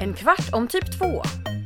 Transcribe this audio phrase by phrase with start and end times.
[0.00, 1.22] En kvart om typ 2.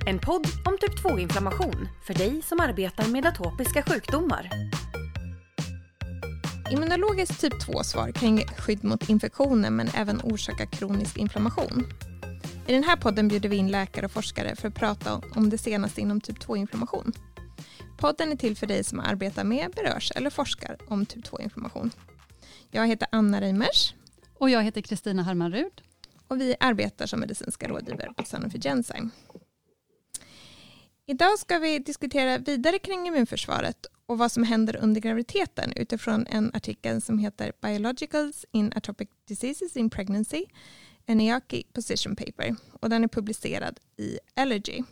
[0.06, 4.50] En podd om typ 2-inflammation för dig som arbetar med atopiska sjukdomar.
[6.70, 11.86] Immunologiskt typ 2-svar kan ge skydd mot infektioner men även orsaka kronisk inflammation.
[12.66, 15.58] I den här podden bjuder vi in läkare och forskare för att prata om det
[15.58, 17.12] senaste inom typ 2-inflammation.
[17.98, 21.90] Podden är till för dig som arbetar med, berörs eller forskar om typ 2-inflammation.
[22.70, 23.94] Jag heter Anna Reimers.
[24.38, 25.82] Och jag heter Kristina Harmanrud.
[26.30, 29.10] Och vi arbetar som medicinska rådgivare på Sanofi Genzyme.
[31.06, 36.50] Idag ska vi diskutera vidare kring immunförsvaret och vad som händer under graviditeten utifrån en
[36.54, 40.44] artikel som heter Biologicals in Atopic Diseases in Pregnancy,
[41.06, 44.82] en EAKI position paper och den är publicerad i Allergy.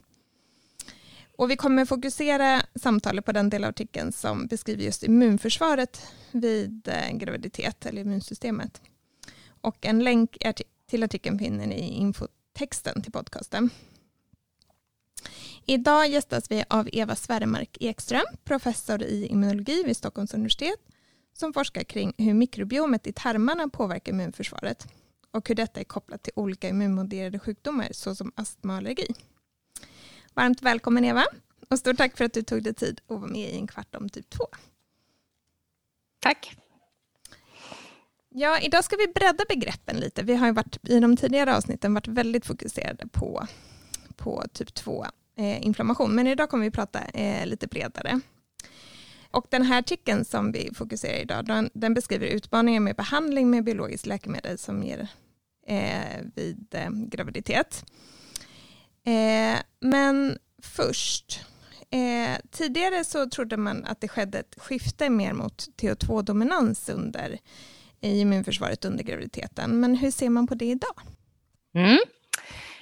[1.37, 6.89] Och vi kommer fokusera samtalet på den del av artikeln som beskriver just immunförsvaret vid
[6.89, 8.81] eh, graviditet eller immunsystemet.
[9.61, 10.37] Och en länk
[10.89, 13.71] till artikeln finner ni i infotexten till podcasten.
[15.67, 20.81] Idag gästas vi av Eva Sverremark Ekström, professor i immunologi vid Stockholms universitet,
[21.33, 24.87] som forskar kring hur mikrobiomet i tarmarna påverkar immunförsvaret
[25.31, 29.15] och hur detta är kopplat till olika immunmoderade sjukdomar såsom astma och allergi.
[30.35, 31.25] Varmt välkommen Eva
[31.69, 33.95] och stort tack för att du tog dig tid att vara med i en kvart
[33.95, 34.45] om typ 2.
[36.21, 36.57] Tack.
[38.31, 40.23] Ja, idag ska vi bredda begreppen lite.
[40.23, 43.47] Vi har ju varit, i de tidigare avsnitten varit väldigt fokuserade på,
[44.17, 48.21] på typ 2 eh, inflammation, men idag kommer vi prata eh, lite bredare.
[49.31, 53.65] Och den här artikeln som vi fokuserar idag, den, den beskriver utmaningar med behandling med
[53.65, 55.09] biologiskt läkemedel som ger
[55.67, 57.85] eh, vid eh, graviditet.
[59.05, 61.41] Eh, men först,
[61.91, 67.39] eh, tidigare så trodde man att det skedde ett skifte mer mot TH2-dominans under
[68.01, 69.81] i immunförsvaret under graviditeten.
[69.81, 70.95] Men hur ser man på det idag?
[71.75, 71.99] Mm.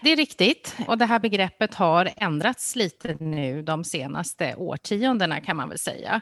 [0.02, 5.56] Det är riktigt och det här begreppet har ändrats lite nu de senaste årtiondena kan
[5.56, 6.20] man väl säga.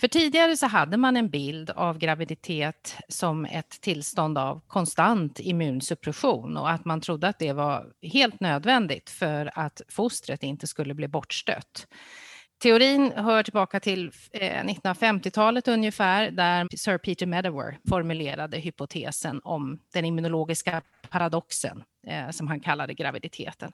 [0.00, 6.56] För tidigare så hade man en bild av graviditet som ett tillstånd av konstant immunsuppression
[6.56, 11.08] och att man trodde att det var helt nödvändigt för att fostret inte skulle bli
[11.08, 11.86] bortstött.
[12.62, 20.04] Teorin hör tillbaka till eh, 1950-talet ungefär, där Sir Peter Medawar formulerade hypotesen om den
[20.04, 23.72] immunologiska paradoxen, eh, som han kallade graviditeten.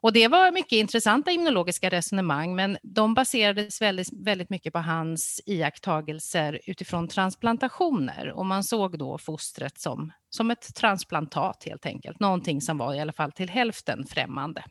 [0.00, 5.40] Och det var mycket intressanta immunologiska resonemang, men de baserades väldigt, väldigt mycket på hans
[5.46, 8.32] iakttagelser utifrån transplantationer.
[8.32, 13.00] Och man såg då fostret som, som ett transplantat helt enkelt, någonting som var i
[13.00, 14.64] alla fall till hälften främmande.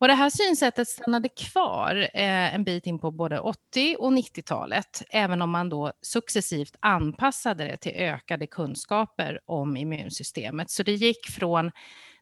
[0.00, 5.02] Och det här synsättet stannade kvar eh, en bit in på både 80 och 90-talet,
[5.10, 10.70] även om man då successivt anpassade det till ökade kunskaper om immunsystemet.
[10.70, 11.70] Så det gick från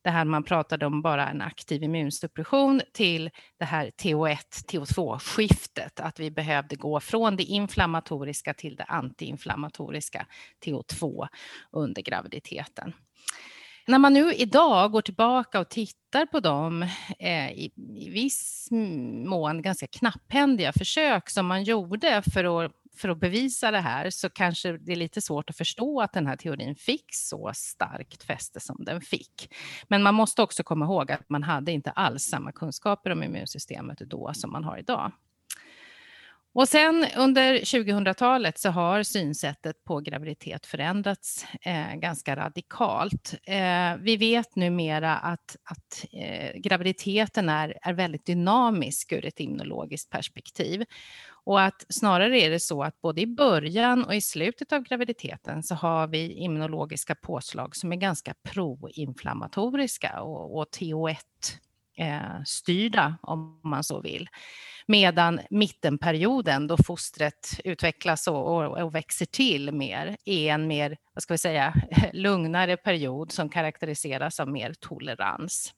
[0.02, 4.36] det här man pratade om bara en aktiv immunsuppression till det här TH1,
[4.72, 10.26] TH2-skiftet, att vi behövde gå från det inflammatoriska till det antiinflammatoriska
[10.64, 11.28] TH2
[11.72, 12.92] under graviditeten
[13.88, 16.82] när man nu idag går tillbaka och tittar på de
[17.18, 18.68] eh, i, i viss
[19.26, 24.30] mån ganska knapphändiga försök som man gjorde för att, för att bevisa det här så
[24.30, 28.60] kanske det är lite svårt att förstå att den här teorin fick så starkt fäste
[28.60, 29.54] som den fick.
[29.88, 33.98] Men man måste också komma ihåg att man hade inte alls samma kunskaper om immunsystemet
[33.98, 35.12] då som man har idag.
[36.54, 43.34] Och sen under 2000-talet så har synsättet på graviditet förändrats eh, ganska radikalt.
[43.46, 50.10] Eh, vi vet numera att, att eh, graviditeten är, är väldigt dynamisk ur ett immunologiskt
[50.10, 50.84] perspektiv.
[51.44, 55.62] Och att snarare är det så att både i början och i slutet av graviditeten
[55.62, 61.16] så har vi immunologiska påslag som är ganska proinflammatoriska och, och TH1
[61.98, 64.28] eh, styrda om man så vill.
[64.86, 71.22] Medan mittenperioden då fostret utvecklas och, och, och, växer till mer är en mer, vad
[71.22, 71.74] ska vi säga,
[72.12, 75.72] lugnare period som karaktäriseras av mer tolerans.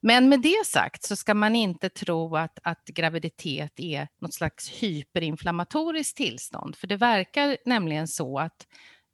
[0.00, 4.68] Men med det sagt så ska man inte tro att, att graviditet är något slags
[4.82, 8.66] hyperinflammatoriskt tillstånd, för det verkar nämligen så att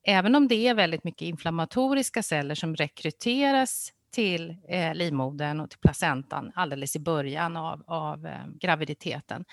[0.07, 5.79] även om det är väldigt mycket inflammatoriska celler som rekryteras till eh, livmodern och till
[5.79, 9.45] placentan alldeles i början av, av eh, graviditeten,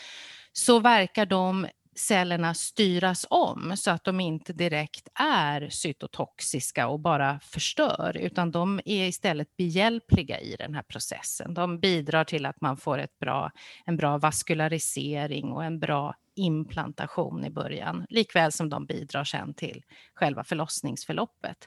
[0.54, 7.40] så verkar de cellerna styras om så att de inte direkt är cytotoxiska och bara
[7.40, 11.54] förstör, utan de är istället behjälpliga i den här processen.
[11.54, 13.52] De bidrar till att man får ett bra,
[13.86, 19.84] en bra vaskularisering och en bra implantation i början, likväl som de bidrar sen till
[20.14, 21.58] själva förlossningsförloppet.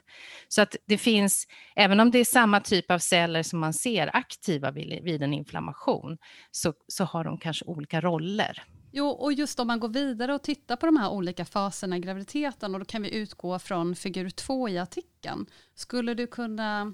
[0.47, 4.15] Så att det finns, även om det är samma typ av celler som man ser
[4.15, 6.17] aktiva vid, vid en inflammation,
[6.51, 8.63] så, så har de kanske olika roller.
[8.91, 11.99] Jo, och just om man går vidare och tittar på de här olika faserna i
[11.99, 15.45] graviditeten och då kan vi utgå från figur 2 i artikeln.
[15.75, 16.93] Skulle du kunna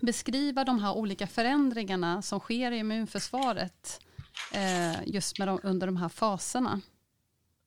[0.00, 4.00] beskriva de här olika förändringarna som sker i immunförsvaret
[4.52, 6.80] eh, just med de, under de här faserna?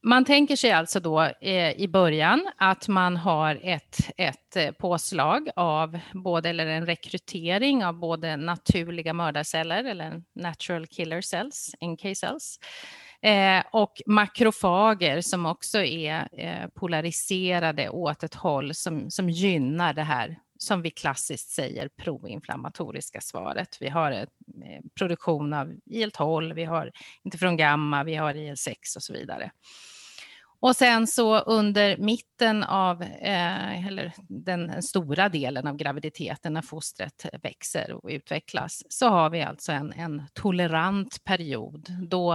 [0.03, 5.49] Man tänker sig alltså då eh, i början att man har ett, ett eh, påslag
[5.55, 12.59] av både, eller en rekrytering av både naturliga mördarceller eller natural killer cells, NK cells,
[13.21, 20.03] eh, och makrofager som också är eh, polariserade åt ett håll som, som gynnar det
[20.03, 23.77] här som vi klassiskt säger proinflammatoriska svaret.
[23.79, 24.29] Vi har ett,
[24.65, 26.91] eh, produktion av IL-12, vi har
[27.23, 29.51] interferon gamma, vi har IL-6 och så vidare.
[30.61, 37.25] Och sen så under mitten av, eh, eller den stora delen av graviditeten när fostret
[37.43, 42.33] växer och utvecklas, så har vi alltså en, en tolerant period då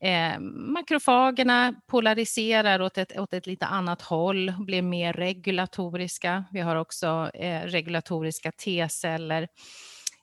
[0.00, 6.44] eh, makrofagerna polariserar åt ett, åt ett lite annat håll, blir mer regulatoriska.
[6.52, 9.48] Vi har också eh, regulatoriska T-celler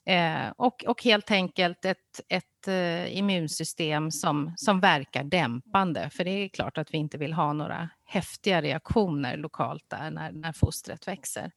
[0.06, 6.10] Eh, och, och helt enkelt ett, ett eh, immunsystem som, som verkar dämpande.
[6.10, 10.32] För det är klart att vi inte vill ha några häftiga reaktioner lokalt där när,
[10.32, 11.52] när fostret växer.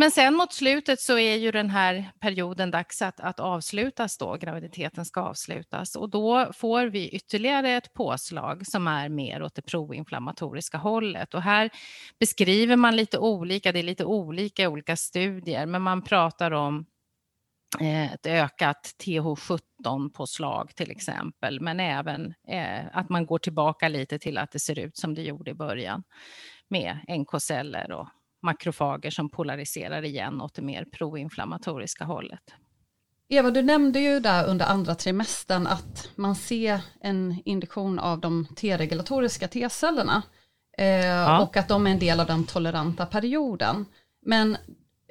[0.00, 4.36] Men sen mot slutet så är ju den här perioden dags att, att avslutas då,
[4.36, 9.62] graviditeten ska avslutas och då får vi ytterligare ett påslag som är mer åt det
[9.62, 11.70] proinflammatoriska hållet och här
[12.20, 16.86] beskriver man lite olika, det är lite olika i olika studier, men man pratar om
[17.80, 24.52] ett ökat TH17-påslag till exempel, men även eh, att man går tillbaka lite till att
[24.52, 26.02] det ser ut som det gjorde i början
[26.68, 28.08] med NK-celler och
[28.42, 32.42] makrofager som polariserar igen åt det mer proinflammatoriska hållet.
[33.28, 38.46] Eva, du nämnde ju där under andra trimestern att man ser en induktion av de
[38.56, 40.22] T-regulatoriska T-cellerna
[40.78, 41.42] eh, ja.
[41.42, 43.86] och att de är en del av den toleranta perioden.
[44.26, 44.56] Men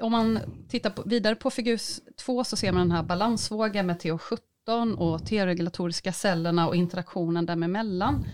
[0.02, 0.40] om man
[0.70, 1.80] tittar på, vidare på figur
[2.16, 8.26] 2 så ser man den här balansvågen med TH17 och T-regulatoriska cellerna och interaktionen däremellan.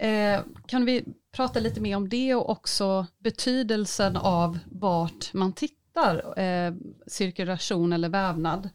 [0.00, 6.38] Eh, kan vi prata lite mer om det och också betydelsen av vart man tittar,
[6.40, 6.74] eh,
[7.06, 8.68] cirkulation eller vävnad.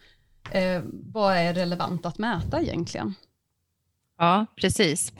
[0.51, 3.13] Eh, vad är relevant att mäta egentligen?
[4.17, 5.13] Ja, precis.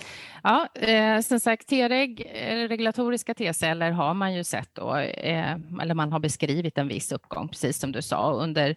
[0.43, 5.93] Ja, eh, som sagt, T-reg, eh, regulatoriska T-celler har man ju sett då, eh, eller
[5.93, 8.75] man har beskrivit en viss uppgång, precis som du sa, under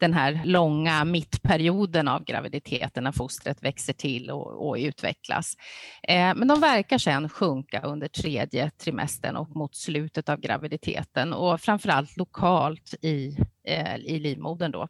[0.00, 5.54] den här långa mittperioden av graviditeten när fostret växer till och, och utvecklas.
[6.02, 11.60] Eh, men de verkar sedan sjunka under tredje trimestern och mot slutet av graviditeten och
[11.60, 13.36] framförallt lokalt i,
[13.68, 14.88] eh, i livmodern då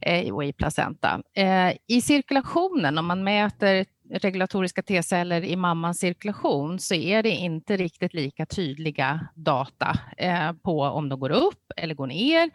[0.00, 1.22] Eh, och i placenta.
[1.36, 7.76] Eh, I cirkulationen, om man mäter regulatoriska T-celler i mammans cirkulation så är det inte
[7.76, 12.50] riktigt lika tydliga data eh, på om de går upp eller går ner.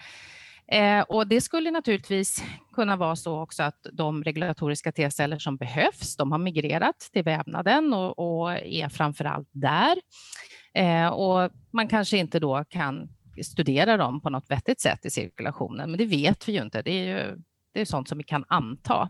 [1.07, 2.43] Och det skulle naturligtvis
[2.75, 7.93] kunna vara så också att de regulatoriska T-celler som behövs, de har migrerat till vävnaden
[7.93, 9.97] och, och är framför allt där.
[10.73, 13.09] Eh, och man kanske inte då kan
[13.43, 16.81] studera dem på något vettigt sätt i cirkulationen, men det vet vi ju inte.
[16.81, 17.37] Det är ju
[17.73, 19.09] det är sånt som vi kan anta.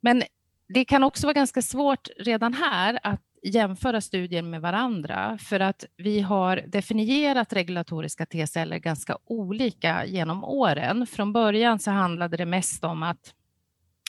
[0.00, 0.22] Men
[0.68, 5.84] det kan också vara ganska svårt redan här att jämföra studier med varandra för att
[5.96, 11.06] vi har definierat regulatoriska T-celler ganska olika genom åren.
[11.06, 13.34] Från början så handlade det mest om att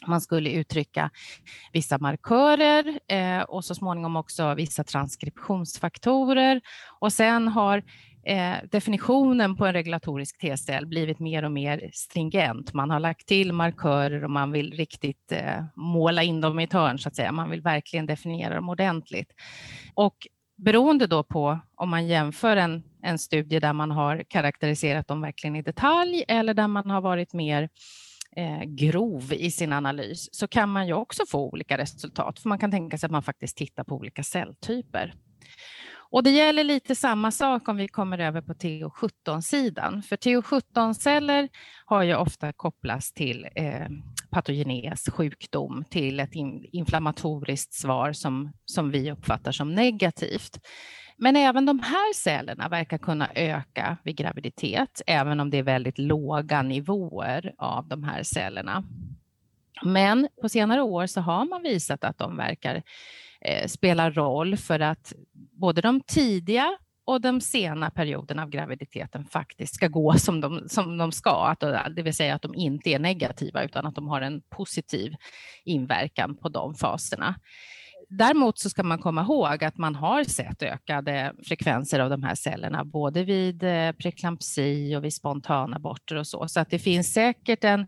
[0.08, 1.10] man skulle uttrycka
[1.74, 6.62] vissa markörer eh, och så småningom också vissa transkriptionsfaktorer.
[7.00, 7.84] Och sen har
[8.24, 12.74] Eh, definitionen på en regulatorisk T-cell blivit mer och mer stringent.
[12.74, 16.74] Man har lagt till markörer och man vill riktigt eh, måla in dem i ett
[16.74, 17.32] hörn, så att säga.
[17.32, 19.32] Man vill verkligen definiera dem ordentligt.
[19.94, 25.22] Och beroende då på om man jämför en, en studie där man har karaktäriserat dem
[25.22, 27.70] verkligen i detalj eller där man har varit mer
[28.36, 32.40] eh, grov i sin analys så kan man ju också få olika resultat.
[32.40, 35.14] För man kan tänka sig att man faktiskt tittar på olika celltyper.
[36.12, 41.50] Och det gäller lite samma sak om vi kommer över på To17-sidan, För To17-celler
[41.86, 43.88] har ju ofta kopplats till eh,
[44.30, 46.32] patogenes, sjukdom, till ett
[46.72, 50.60] inflammatoriskt svar som, som vi uppfattar som negativt.
[51.18, 55.98] Men även de här cellerna verkar kunna öka vid graviditet, även om det är väldigt
[55.98, 58.84] låga nivåer av de här cellerna.
[59.84, 62.84] Men på senare år så har man visat att de verkar
[63.46, 69.88] eh, roll för att både de tidiga och de sena perioderna av graviditeten faktiskt ska
[69.88, 73.64] gå som de, som de ska, att, det vill säga att de inte är negativa
[73.64, 75.16] utan att de har en positiv
[75.66, 77.36] inverkan på de faserna.
[78.10, 82.36] Däremot så ska man komma ihåg att man har sett ökade frekvenser av de här
[82.36, 87.64] cellerna, både vid eh, preklampsi och vid spontanaborter och så, så att det finns säkert
[87.64, 87.88] en,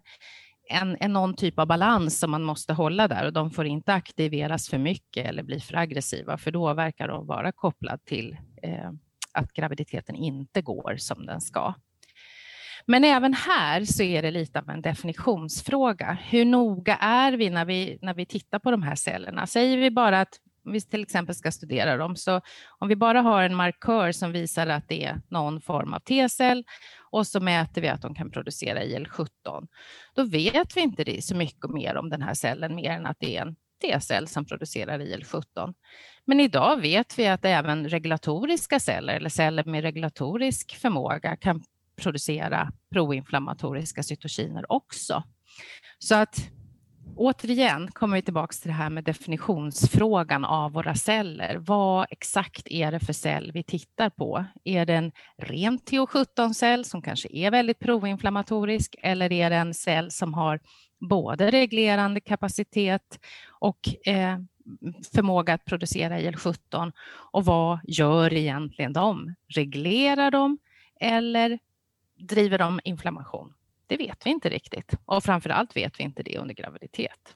[0.71, 3.93] en, en någon typ av balans som man måste hålla där och de får inte
[3.93, 8.91] aktiveras för mycket eller bli för aggressiva, för då verkar de vara kopplade till eh,
[9.33, 11.73] att graviditeten inte går som den ska.
[12.85, 16.17] Men även här så är det lite av en definitionsfråga.
[16.29, 19.47] Hur noga är vi när vi, när vi tittar på de här cellerna?
[19.47, 22.41] Säger vi bara att vi till exempel ska studera dem, så
[22.80, 26.63] om vi bara har en markör som visar att det är någon form av T-cell
[27.12, 29.27] och så mäter vi att de kan producera IL-17,
[30.15, 33.38] då vet vi inte så mycket mer om den här cellen mer än att det
[33.38, 35.74] är en T-cell som producerar IL-17.
[36.25, 41.63] Men idag vet vi att även regulatoriska celler eller celler med regulatorisk förmåga kan
[42.01, 45.24] producera proinflammatoriska cytokiner också.
[46.00, 46.51] Så att
[47.15, 51.56] återigen kommer vi tillbaka till det här med definitionsfrågan av våra celler.
[51.56, 54.46] Vad exakt är det för cell vi tittar på?
[54.63, 60.12] Är det en ren TH17-cell som kanske är väldigt proinflammatorisk eller är det en cell
[60.12, 60.60] som har
[61.00, 64.38] både reglerande kapacitet och eh,
[65.15, 66.91] förmåga att producera IL-17
[67.32, 69.36] och vad gör egentligen de?
[69.48, 70.58] Reglerar de
[71.00, 71.60] eller
[72.18, 73.53] driver de inflammation?
[73.91, 77.36] Det vet vi inte riktigt och framför allt vet vi inte det under graviditet.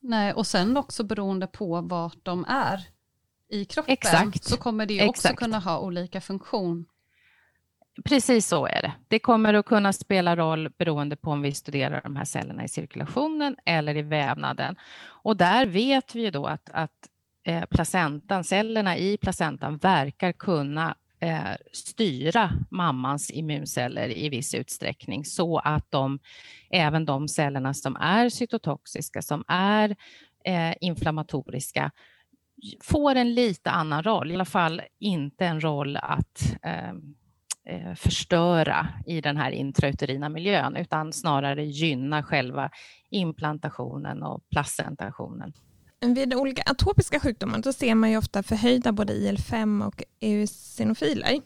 [0.00, 2.86] Nej, och sen också beroende på vart de är
[3.48, 4.44] i kroppen Exakt.
[4.44, 5.38] så kommer det också Exakt.
[5.38, 6.86] kunna ha olika funktion.
[8.04, 8.92] Precis så är det.
[9.08, 12.68] Det kommer att kunna spela roll beroende på om vi studerar de här cellerna i
[12.68, 14.76] cirkulationen eller i vävnaden.
[15.04, 17.08] Och där vet vi ju då att, att
[17.44, 25.58] eh, placentan, cellerna i placentan verkar kunna eh, styra mammans immunceller i viss utsträckning så
[25.58, 26.18] att de,
[26.70, 29.96] även de cellerna som är cytotoxiska, som är
[30.44, 31.90] eh, inflammatoriska,
[32.82, 37.14] får en lite annan roll, i alla fall inte en roll att ehm,
[37.64, 42.70] eh, förstöra i den här intrauterina miljön, utan snarare gynna själva
[43.10, 45.52] implantationen och placentationen.
[46.02, 51.40] Eh, vid olika atopiska sjukdomar då ser man ju ofta förhöjda både IL-5 och eosinofiler.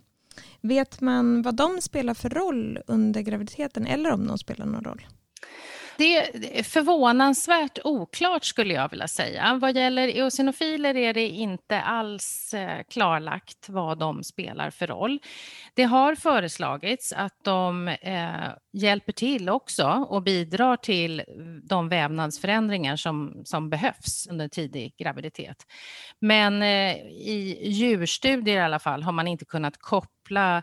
[0.60, 5.06] Vet man vad de spelar för roll under graviditeten eller om de spelar någon roll?
[5.98, 6.16] Det
[6.58, 9.58] är förvånansvärt oklart skulle jag vilja säga.
[9.60, 15.20] Vad gäller eosinofiler är det inte alls eh, klarlagt vad de spelar för roll.
[15.74, 18.30] Det har föreslagits att de eh,
[18.72, 21.22] hjälper till också och bidrar till
[21.62, 25.56] de vävnadsförändringar som, som behövs under tidig graviditet.
[26.20, 30.62] Men eh, i djurstudier i alla fall har man inte kunnat koppla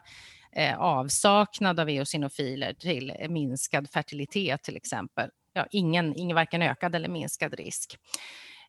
[0.56, 5.30] eh, avsaknad av eosinofiler till minskad fertilitet till exempel.
[5.54, 7.98] Ja, ingen, ingen varken ökad eller minskad risk.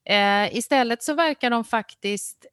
[0.04, 2.46] Eh, istället så verkar de faktiskt,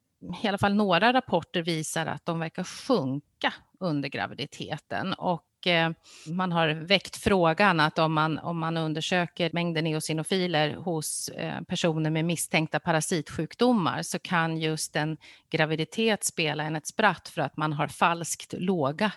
[0.43, 5.89] i alla fall några rapporter visar att de verkar sjunka under graviditeten och Eh,
[6.25, 12.09] man har väckt frågan att om man, om man undersöker mängden eosinofiler hos eh, personer
[12.09, 15.17] med misstänkta parasitsjukdomar så kan just en
[15.51, 19.11] graviditet spela en ett spratt för att man har falskt låga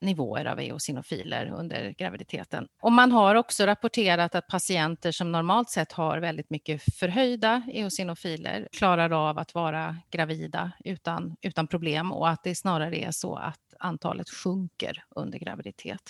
[0.00, 2.68] nivåer av eosinofiler under graviditeten.
[2.80, 8.68] Och man har också rapporterat att patienter som normalt sett har väldigt mycket förhöjda eosinofiler
[8.72, 13.60] klarar av att vara gravida utan, utan problem och att det snarare är så att
[13.80, 16.02] antalet sjunker under graviditet.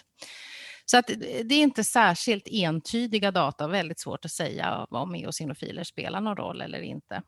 [0.84, 1.06] Så att
[1.44, 6.60] det är inte särskilt entydiga data, väldigt svårt att säga om eosinofiler spelar någon roll
[6.60, 7.22] eller inte.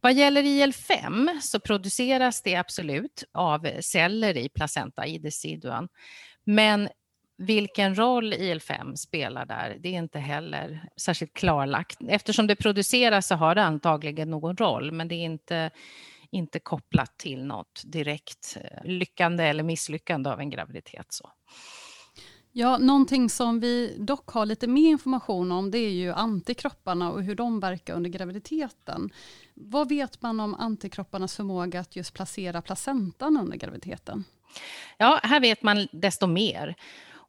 [0.00, 5.88] Vad gäller IL-5 så produceras det absolut av celler i placenta, i deciduan.
[6.44, 6.88] Men
[7.38, 11.98] vilken roll IL-5 spelar där, det är inte heller särskilt klarlagt.
[12.08, 15.70] Eftersom det produceras så har det antagligen någon roll, men det är inte,
[16.30, 21.06] inte kopplat till något direkt eh, lyckande eller misslyckande av en graviditet.
[21.08, 21.30] Så.
[22.58, 27.22] Ja, någonting som vi dock har lite mer information om det är ju antikropparna och
[27.22, 29.10] hur de verkar under graviditeten.
[29.54, 34.24] Vad vet man om antikropparnas förmåga att just placera placentan under graviditeten?
[34.98, 36.76] Ja, här vet man desto mer.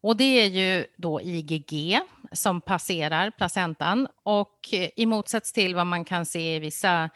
[0.02, 2.00] Och det är ju då IgG,
[2.32, 7.10] som passerar placentan och i motsats till vad man kan se i vissa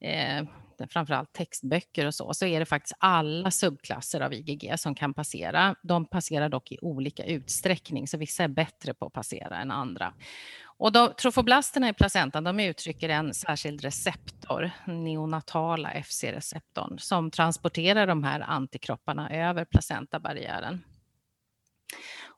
[0.00, 0.44] eh,
[0.88, 5.74] framförallt textböcker och så, så är det faktiskt alla subklasser av IgG som kan passera.
[5.82, 10.14] De passerar dock i olika utsträckning, så vissa är bättre på att passera än andra.
[10.76, 18.24] Och de, trofoblasterna i placentan de uttrycker en särskild receptor, neonatala FC-receptorn, som transporterar de
[18.24, 20.82] här antikropparna över placentabarriären.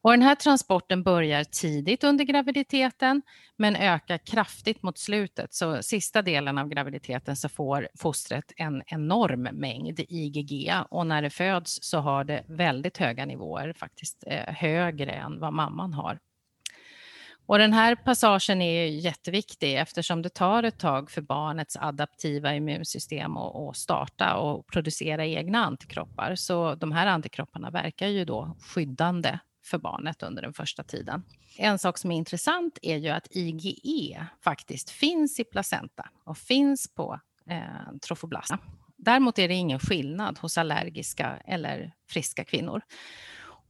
[0.05, 3.23] Och den här transporten börjar tidigt under graviditeten
[3.57, 5.55] men ökar kraftigt mot slutet.
[5.55, 11.31] Så sista delen av graviditeten så får fostret en enorm mängd IgG och när det
[11.31, 16.19] föds så har det väldigt höga nivåer, faktiskt eh, högre än vad mamman har.
[17.47, 23.37] Och den här passagen är jätteviktig eftersom det tar ett tag för barnets adaptiva immunsystem
[23.37, 26.35] att starta och producera egna antikroppar.
[26.35, 31.23] Så de här antikropparna verkar ju då skyddande för barnet under den första tiden.
[31.59, 36.95] En sak som är intressant är ju att IgE faktiskt finns i placenta och finns
[36.95, 38.59] på eh, trofoblasta.
[38.97, 42.83] Däremot är det ingen skillnad hos allergiska eller friska kvinnor.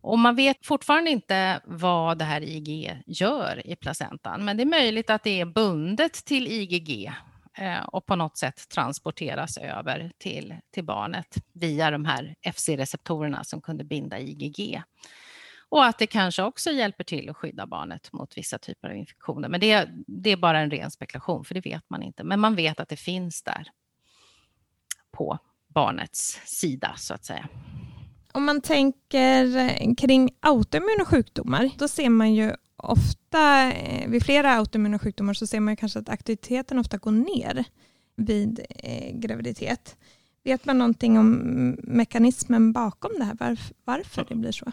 [0.01, 4.67] Och man vet fortfarande inte vad det här IgE gör i placentan, men det är
[4.67, 7.13] möjligt att det är bundet till IgG
[7.59, 13.61] eh, och på något sätt transporteras över till, till barnet via de här FC-receptorerna som
[13.61, 14.83] kunde binda IgG.
[15.75, 19.49] Och att det kanske också hjälper till att skydda barnet mot vissa typer av infektioner.
[19.49, 22.25] Men det, det är bara en ren spekulation, för det vet man inte.
[22.25, 23.67] Men man vet att det finns där
[25.13, 25.39] på
[25.69, 27.49] barnets sida, så att säga.
[28.33, 34.99] Om man tänker kring autoimmuna sjukdomar, då ser man ju ofta eh, vid flera autoimmuna
[34.99, 37.65] sjukdomar så ser man kanske att aktiviteten ofta går ner
[38.17, 39.97] vid eh, graviditet.
[40.45, 41.33] Vet man någonting om
[41.83, 44.73] mekanismen bakom det här, varför det blir så?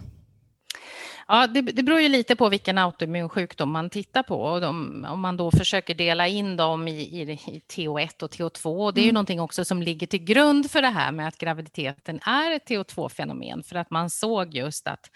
[1.28, 4.42] Ja, det, det beror ju lite på vilken autoimmun sjukdom man tittar på.
[4.42, 8.92] Och de, om man då försöker dela in dem i, i, i TO1 och TO2.
[8.92, 9.14] det är ju mm.
[9.14, 13.64] någonting också som ligger till grund för det här med att graviditeten är ett TO2-fenomen.
[13.64, 15.10] För att man såg just att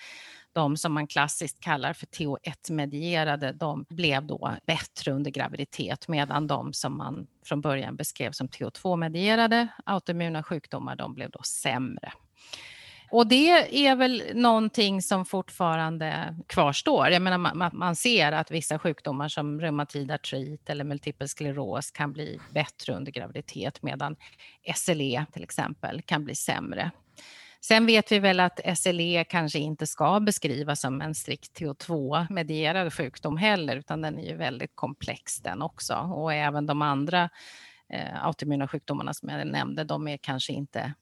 [0.54, 6.74] de som man klassiskt kallar för TO1-medierade, de blev då bättre under graviditet medan de
[6.74, 12.12] som man från början beskrev som TO2-medierade autoimmuna sjukdomar, de blev då sämre.
[13.10, 13.50] Och det
[13.88, 17.10] är väl någonting som fortfarande kvarstår.
[17.10, 22.14] Jag menar, man, man ser att vissa sjukdomar som reumatid artrit eller multipel skleros kan
[22.14, 24.16] bli bättre under graviditet medan
[24.76, 26.92] SLE till exempel kan bli sämre.
[27.62, 33.38] Sen vet vi väl att SLE kanske inte ska beskrivas som en strikt TO2-medierad sjukdom
[33.38, 35.94] heller, utan den är ju väldigt komplex den också.
[35.94, 37.30] Och även de andra
[37.90, 40.94] eh, autoimmuna sjukdomarna som jag nämnde, de är kanske inte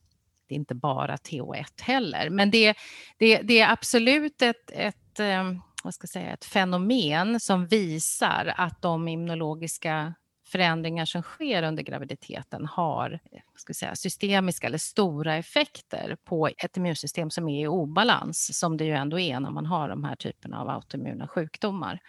[0.53, 2.29] inte bara TH1 heller.
[2.29, 2.75] Men det,
[3.17, 5.43] det, det är absolut ett, ett, eh,
[5.83, 10.13] vad ska jag säga, ett fenomen som visar att de immunologiska
[10.47, 13.19] förändringar som sker under graviditeten har
[13.63, 18.85] ska säga, systemiska eller stora effekter på ett immunsystem som är i obalans, som det
[18.85, 21.99] ju ändå är när man har de här typerna av autoimmuna sjukdomar.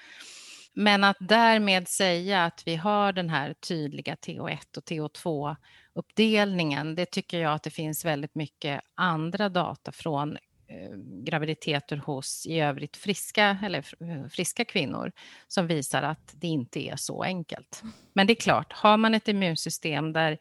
[0.75, 5.57] Men att därmed säga att vi har den här tydliga TH1 och TH2
[5.93, 10.37] uppdelningen, det tycker jag att det finns väldigt mycket andra data från
[10.69, 15.13] eh, graviditeter hos i övrigt friska, eller eh, friska kvinnor
[15.49, 17.83] som visar att det inte är så enkelt.
[18.13, 20.39] Men det är klart, har man ett immunsystem där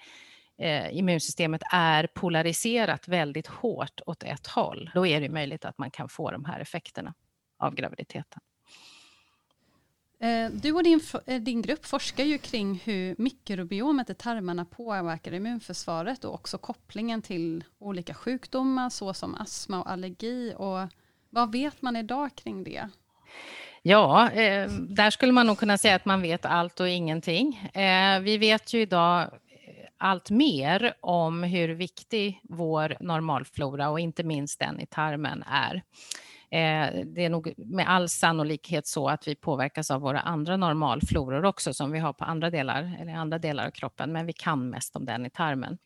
[0.58, 5.92] eh, immunsystemet är polariserat väldigt hårt åt ett håll, då är det möjligt att man
[5.92, 7.14] kan få de här effekterna
[7.60, 8.42] av graviditeten.
[10.24, 15.34] Eh, du och din, eh, din grupp forskar ju kring hur mikrobiomet i tarmarna påverkar
[15.34, 20.54] immunförsvaret och också kopplingen till olika sjukdomar såsom astma och allergi.
[20.58, 20.80] Och
[21.30, 22.90] vad vet man idag kring det?
[23.82, 27.70] Ja, eh, där skulle man nog kunna säga att man vet allt och ingenting.
[27.74, 29.30] Eh, vi vet ju idag
[29.98, 35.84] allt mer om hur viktig vår normalflora och inte minst den i tarmen är.
[36.54, 41.46] Eh, det är nog med all sannolikhet så att vi påverkas av våra andra normalfloror
[41.46, 44.70] också som vi har på andra delar, eller andra delar av kroppen, men vi kan
[44.70, 45.78] mest om den i tarmen.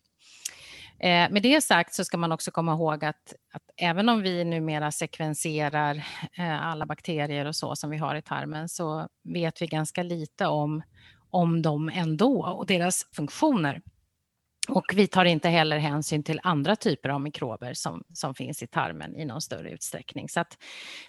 [0.99, 4.43] Eh, med det sagt så ska man också komma ihåg att, att även om vi
[4.43, 5.95] numera sekvenserar
[6.38, 10.47] eh, alla bakterier och så som vi har i tarmen så vet vi ganska lite
[10.47, 10.82] om,
[11.30, 13.82] om dem ändå och deras funktioner.
[14.67, 18.67] Och vi tar inte heller hänsyn till andra typer av mikrober som, som finns i
[18.67, 20.30] tarmen i någon större utsträckning.
[20.30, 20.58] Så att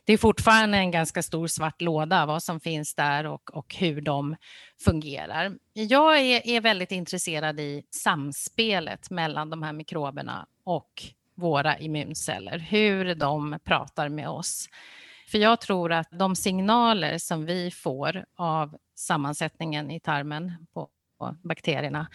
[0.04, 4.00] det är fortfarande en ganska stor svart låda vad som finns där och, och hur
[4.00, 4.36] de
[4.84, 5.52] fungerar.
[5.72, 11.02] Jag är, är väldigt intresserad i samspelet mellan de här mikroberna och
[11.34, 14.68] våra immunceller, hur de pratar med oss.
[15.30, 20.88] För jag tror att de signaler som vi får av sammansättningen i tarmen på
[21.42, 22.06] bakterierna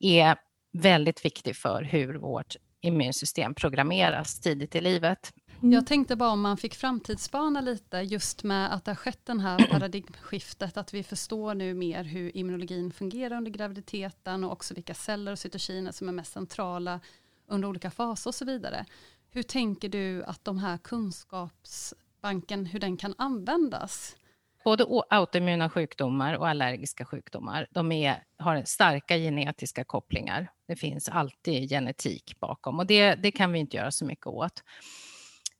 [0.00, 0.36] är
[0.80, 5.32] väldigt viktig för hur vårt immunsystem programmeras tidigt i livet.
[5.62, 5.72] Mm.
[5.72, 9.40] Jag tänkte bara om man fick framtidsspana lite just med att det har skett den
[9.40, 14.94] här paradigmskiftet, att vi förstår nu mer hur immunologin fungerar under graviditeten och också vilka
[14.94, 17.00] celler och cytokiner som är mest centrala
[17.48, 18.84] under olika faser och så vidare.
[19.30, 24.16] Hur tänker du att de här kunskapsbanken, hur den kan användas?
[24.64, 30.48] Både autoimmuna sjukdomar och allergiska sjukdomar, de är, har starka genetiska kopplingar.
[30.68, 34.62] Det finns alltid genetik bakom och det, det kan vi inte göra så mycket åt.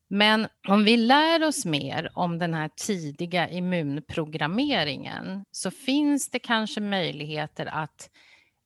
[0.09, 6.81] Men om vi lär oss mer om den här tidiga immunprogrammeringen så finns det kanske
[6.81, 8.11] möjligheter att,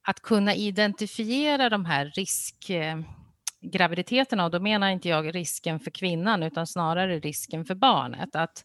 [0.08, 6.42] att kunna identifiera de här riskgraviditeterna eh, och då menar inte jag risken för kvinnan
[6.42, 8.36] utan snarare risken för barnet.
[8.36, 8.64] Att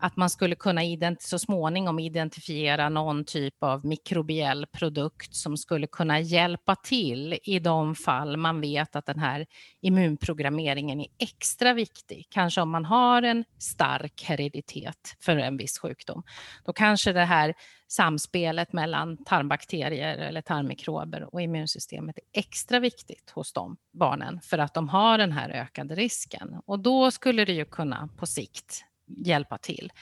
[0.00, 0.82] att man skulle kunna
[1.20, 7.94] så småningom identifiera någon typ av mikrobiell produkt som skulle kunna hjälpa till i de
[7.94, 9.46] fall man vet att den här
[9.80, 12.26] immunprogrammeringen är extra viktig.
[12.30, 16.22] Kanske om man har en stark hereditet för en viss sjukdom.
[16.64, 17.54] Då kanske det här
[17.88, 24.74] samspelet mellan tarmbakterier eller tarmmikrober och immunsystemet är extra viktigt hos de barnen för att
[24.74, 26.60] de har den här ökade risken.
[26.66, 29.92] Och då skulle det ju kunna på sikt hjälpa till.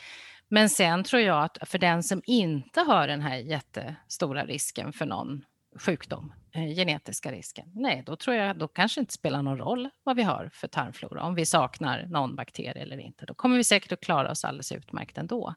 [0.48, 5.06] Men sen tror jag att för den som inte har den här jättestora risken för
[5.06, 5.44] någon
[5.78, 10.16] sjukdom, eh, genetiska risken, nej, då tror jag då kanske inte spelar någon roll vad
[10.16, 13.26] vi har för tarmflora, om vi saknar någon bakterie eller inte.
[13.26, 15.54] Då kommer vi säkert att klara oss alldeles utmärkt ändå.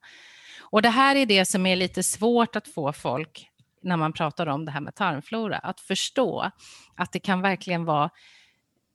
[0.62, 3.50] Och det här är det som är lite svårt att få folk,
[3.82, 6.52] när man pratar om det här med tarmflora, att förstå
[6.96, 8.10] att det kan verkligen vara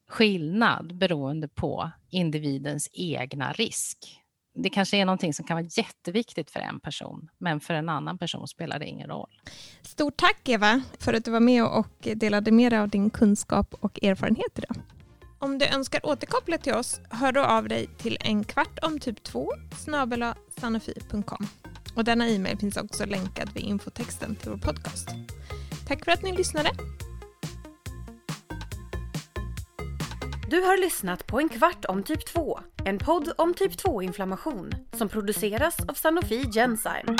[0.08, 4.23] skillnad beroende på individens egna risk
[4.54, 8.18] det kanske är någonting som kan vara jätteviktigt för en person, men för en annan
[8.18, 9.30] person spelar det ingen roll.
[9.82, 13.74] Stort tack Eva för att du var med och delade med dig av din kunskap
[13.80, 14.76] och erfarenhet idag.
[15.38, 19.22] Om du önskar återkoppla till oss, hör då av dig till en kvart om typ
[19.22, 19.52] 2
[20.56, 21.46] sanofi.com.
[21.96, 25.08] Och denna e-mail finns också länkad vid infotexten till vår podcast.
[25.88, 26.70] Tack för att ni lyssnade.
[30.50, 35.08] Du har lyssnat på En kvart om typ 2, en podd om typ 2-inflammation som
[35.08, 37.16] produceras av Sanofi Genzyme.